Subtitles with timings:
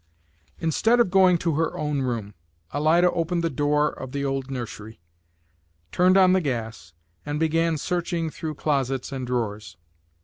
[0.59, 2.33] Instead of going to her own room,
[2.73, 4.99] Alida opened the door of the old nursery,
[5.91, 6.93] turned on the gas,
[7.23, 9.77] and began searching through closets and drawers.